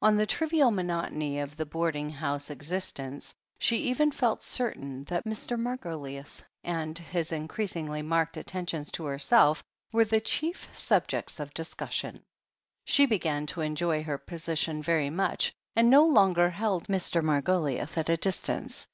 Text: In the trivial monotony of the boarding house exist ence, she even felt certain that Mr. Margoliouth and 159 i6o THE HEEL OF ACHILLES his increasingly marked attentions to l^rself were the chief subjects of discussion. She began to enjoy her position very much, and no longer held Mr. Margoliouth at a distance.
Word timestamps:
In 0.00 0.18
the 0.18 0.24
trivial 0.26 0.70
monotony 0.70 1.40
of 1.40 1.56
the 1.56 1.66
boarding 1.66 2.08
house 2.08 2.48
exist 2.48 3.00
ence, 3.00 3.34
she 3.58 3.76
even 3.88 4.12
felt 4.12 4.40
certain 4.40 5.02
that 5.06 5.24
Mr. 5.24 5.58
Margoliouth 5.58 6.44
and 6.62 6.96
159 6.96 6.96
i6o 6.96 6.96
THE 6.96 7.02
HEEL 7.02 7.02
OF 7.02 7.02
ACHILLES 7.02 7.10
his 7.10 7.32
increasingly 7.32 8.02
marked 8.02 8.36
attentions 8.36 8.92
to 8.92 9.02
l^rself 9.02 9.62
were 9.92 10.04
the 10.04 10.20
chief 10.20 10.68
subjects 10.72 11.40
of 11.40 11.52
discussion. 11.54 12.22
She 12.84 13.06
began 13.06 13.46
to 13.46 13.62
enjoy 13.62 14.04
her 14.04 14.16
position 14.16 14.80
very 14.80 15.10
much, 15.10 15.50
and 15.74 15.90
no 15.90 16.04
longer 16.06 16.50
held 16.50 16.86
Mr. 16.86 17.20
Margoliouth 17.20 17.98
at 17.98 18.08
a 18.08 18.16
distance. 18.16 18.86